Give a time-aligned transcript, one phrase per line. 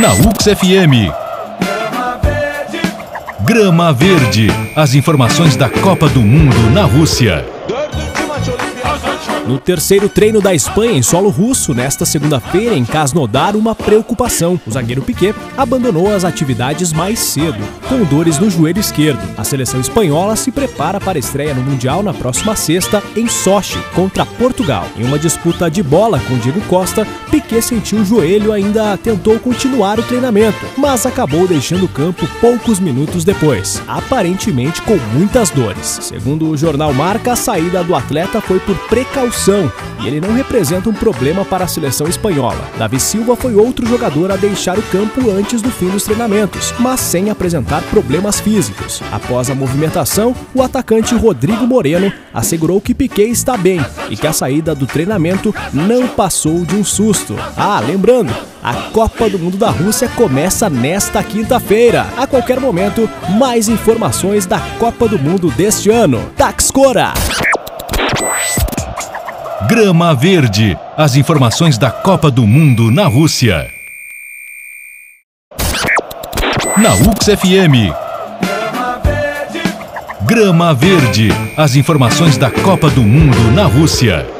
[0.00, 1.10] Na UX FM.
[3.40, 4.48] Grama Verde.
[4.74, 7.55] As informações da Copa do Mundo na Rússia.
[9.46, 14.60] No terceiro treino da Espanha em solo russo, nesta segunda-feira em Krasnodar, uma preocupação.
[14.66, 19.20] O zagueiro Piquet abandonou as atividades mais cedo, com dores no joelho esquerdo.
[19.36, 23.78] A seleção espanhola se prepara para a estreia no Mundial na próxima sexta em Sochi,
[23.94, 24.88] contra Portugal.
[24.96, 29.38] Em uma disputa de bola com Diego Costa, Piquet sentiu o joelho e ainda tentou
[29.38, 36.00] continuar o treinamento, mas acabou deixando o campo poucos minutos depois, aparentemente com muitas dores.
[36.02, 39.35] Segundo o jornal Marca, a saída do atleta foi por precaução
[40.02, 42.68] e ele não representa um problema para a seleção espanhola.
[42.78, 47.00] Davi Silva foi outro jogador a deixar o campo antes do fim dos treinamentos, mas
[47.00, 49.02] sem apresentar problemas físicos.
[49.12, 54.32] Após a movimentação, o atacante Rodrigo Moreno assegurou que Piquet está bem e que a
[54.32, 57.36] saída do treinamento não passou de um susto.
[57.56, 62.06] Ah, lembrando, a Copa do Mundo da Rússia começa nesta quinta-feira.
[62.16, 66.20] A qualquer momento, mais informações da Copa do Mundo deste ano.
[66.36, 67.12] Taxcora!
[69.64, 70.78] Grama Verde.
[70.98, 73.66] As informações da Copa do Mundo na Rússia.
[76.76, 77.90] Na UX FM.
[80.26, 81.30] Grama Verde.
[81.56, 84.35] As informações da Copa do Mundo na Rússia.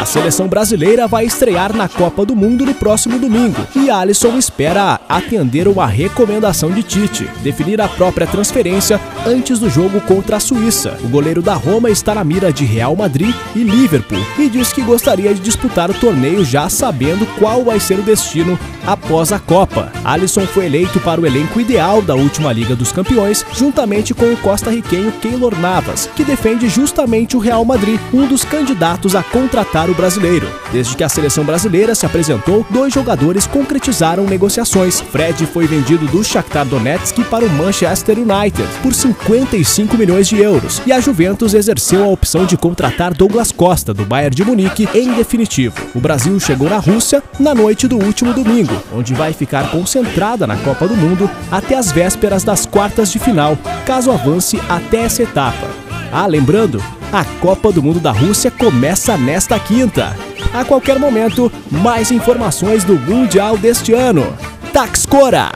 [0.00, 5.00] A seleção brasileira vai estrear na Copa do Mundo no próximo domingo e Alisson espera
[5.08, 10.98] atender uma recomendação de Tite, definir a própria transferência antes do jogo contra a Suíça.
[11.04, 14.82] O goleiro da Roma está na mira de Real Madrid e Liverpool e diz que
[14.82, 19.92] gostaria de disputar o torneio já sabendo qual vai ser o destino após a Copa.
[20.04, 24.36] Alisson foi eleito para o elenco ideal da última Liga dos Campeões, juntamente com o
[24.36, 29.94] costa-riquenho Keylor Navas, que defende justamente o Real Madrid, um dos candidatos a contratar o
[29.94, 30.48] brasileiro.
[30.72, 35.00] Desde que a seleção brasileira se apresentou, dois jogadores concretizaram negociações.
[35.00, 40.82] Fred foi vendido do Shakhtar Donetsk para o Manchester United por 55 milhões de euros
[40.86, 45.12] e a Juventus exerceu a opção de contratar Douglas Costa do Bayern de Munique em
[45.12, 45.74] definitivo.
[45.94, 50.56] O Brasil chegou na Rússia na noite do último domingo, onde vai ficar concentrada na
[50.56, 53.56] Copa do Mundo até as vésperas das quartas de final,
[53.86, 55.68] caso avance até essa etapa.
[56.12, 56.82] Ah, lembrando,
[57.12, 60.16] a Copa do Mundo da Rússia começa nesta quinta.
[60.54, 64.34] A qualquer momento, mais informações do Mundial deste ano.
[64.72, 65.52] Taxcora!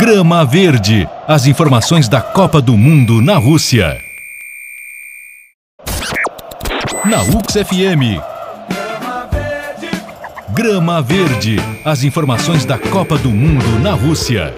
[0.00, 1.08] Grama Verde.
[1.28, 4.00] As informações da Copa do Mundo na Rússia.
[7.04, 8.20] Na UX FM.
[10.50, 11.56] Grama Verde.
[11.84, 14.52] As informações da Copa do Mundo na Rússia.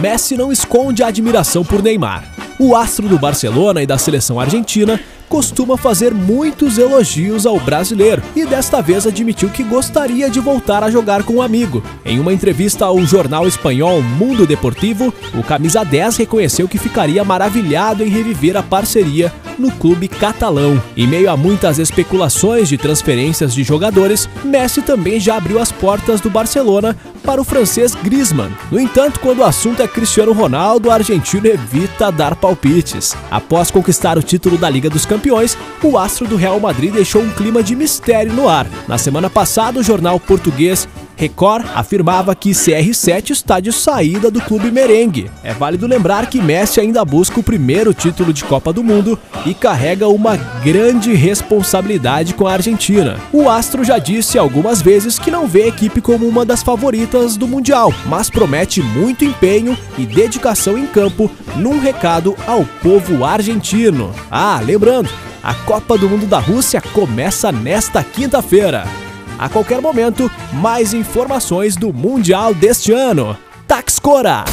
[0.00, 2.39] Messi não esconde a admiração por Neymar.
[2.62, 5.00] O astro do Barcelona e da seleção argentina
[5.30, 10.90] costuma fazer muitos elogios ao brasileiro e desta vez admitiu que gostaria de voltar a
[10.90, 11.82] jogar com um amigo.
[12.04, 18.04] Em uma entrevista ao jornal espanhol Mundo Deportivo, o camisa 10 reconheceu que ficaria maravilhado
[18.04, 20.82] em reviver a parceria no clube catalão.
[20.96, 26.20] Em meio a muitas especulações de transferências de jogadores, Messi também já abriu as portas
[26.20, 28.50] do Barcelona para o francês Griezmann.
[28.70, 33.14] No entanto, quando o assunto é Cristiano Ronaldo, o argentino evita dar palpites.
[33.30, 37.30] Após conquistar o título da Liga dos Campeões, o astro do Real Madrid deixou um
[37.30, 38.66] clima de mistério no ar.
[38.88, 40.88] Na semana passada, o jornal português
[41.20, 45.30] Record afirmava que CR7 está de saída do clube merengue.
[45.44, 49.52] É válido lembrar que Messi ainda busca o primeiro título de Copa do Mundo e
[49.52, 53.18] carrega uma grande responsabilidade com a Argentina.
[53.34, 57.36] O astro já disse algumas vezes que não vê a equipe como uma das favoritas
[57.36, 64.14] do Mundial, mas promete muito empenho e dedicação em campo num recado ao povo argentino.
[64.30, 65.10] Ah, lembrando,
[65.42, 69.09] a Copa do Mundo da Rússia começa nesta quinta-feira.
[69.40, 73.34] A qualquer momento, mais informações do Mundial deste ano.
[73.66, 74.44] Taxcora!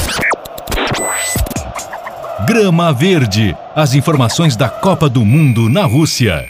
[2.48, 3.54] Grama Verde.
[3.76, 6.50] As informações da Copa do Mundo na Rússia.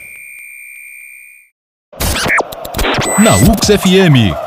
[3.18, 4.38] Na UX FM.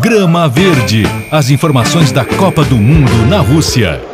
[0.00, 1.04] Grama Verde.
[1.30, 4.09] As informações da Copa do Mundo na Rússia.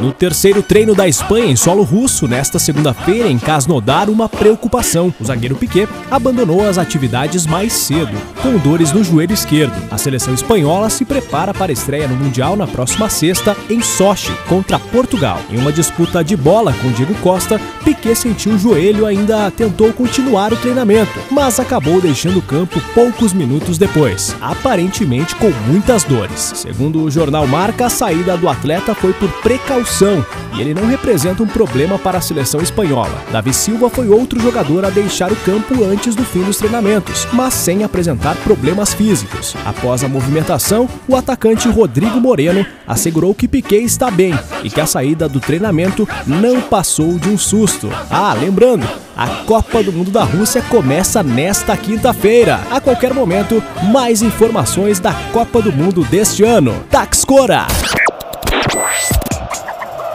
[0.00, 5.12] No terceiro treino da Espanha em solo russo, nesta segunda-feira em Krasnodar, uma preocupação.
[5.20, 9.74] O zagueiro Piquet abandonou as atividades mais cedo, com dores no joelho esquerdo.
[9.90, 14.32] A seleção espanhola se prepara para a estreia no Mundial na próxima sexta em Sochi,
[14.48, 15.40] contra Portugal.
[15.50, 20.52] Em uma disputa de bola com Diego Costa, Piquet sentiu o joelho ainda tentou continuar
[20.52, 26.52] o treinamento, mas acabou deixando o campo poucos minutos depois, aparentemente com muitas dores.
[26.54, 30.24] Segundo o jornal Marca, a saída do atleta foi por precaução expulsão
[30.54, 33.22] e ele não representa um problema para a seleção espanhola.
[33.32, 37.54] Davi Silva foi outro jogador a deixar o campo antes do fim dos treinamentos, mas
[37.54, 39.54] sem apresentar problemas físicos.
[39.64, 44.86] Após a movimentação, o atacante Rodrigo Moreno assegurou que Piquet está bem e que a
[44.86, 47.88] saída do treinamento não passou de um susto.
[48.10, 48.86] Ah, lembrando,
[49.16, 52.60] a Copa do Mundo da Rússia começa nesta quinta-feira.
[52.70, 53.62] A qualquer momento,
[53.92, 56.84] mais informações da Copa do Mundo deste ano.
[56.90, 57.66] Taxcora!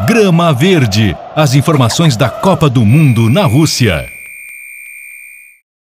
[0.05, 1.15] Grama Verde.
[1.35, 4.12] As informações da Copa do Mundo na Rússia.